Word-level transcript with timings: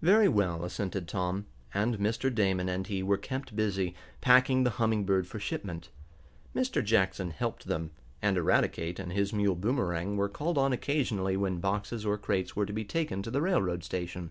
"Very 0.00 0.28
well," 0.28 0.64
assented 0.64 1.06
Tom, 1.06 1.44
and 1.74 1.98
Mr. 1.98 2.34
Damon 2.34 2.70
and 2.70 2.86
he 2.86 3.02
were 3.02 3.18
kept 3.18 3.54
busy, 3.54 3.94
packing 4.22 4.64
the 4.64 4.70
Humming 4.80 5.04
Bird 5.04 5.26
for 5.26 5.38
shipment. 5.38 5.90
Mr. 6.56 6.82
Jackson 6.82 7.32
helped 7.32 7.66
them, 7.66 7.90
and 8.22 8.38
Eradicate 8.38 8.98
and 8.98 9.12
his 9.12 9.34
mule 9.34 9.56
Boomerang 9.56 10.16
were 10.16 10.30
called 10.30 10.56
on 10.56 10.72
occasionally 10.72 11.36
when 11.36 11.60
boxes 11.60 12.06
or 12.06 12.16
crates 12.16 12.56
were 12.56 12.64
to 12.64 12.72
be 12.72 12.82
taken 12.86 13.20
to 13.22 13.30
the 13.30 13.42
railroad 13.42 13.84
station. 13.84 14.30